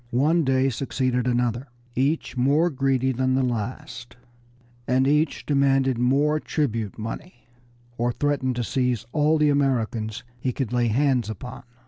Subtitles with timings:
[0.09, 4.15] One Dey succeeded another, each more greedy than the last,
[4.87, 7.45] and each demanded more tribute money
[7.99, 11.61] or threatened to seize all the Americans he could lay hands upon.